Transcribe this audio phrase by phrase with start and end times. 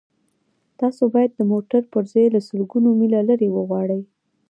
[0.79, 4.01] تاسو باید د موټر پرزې له سلګونه میله لرې وغواړئ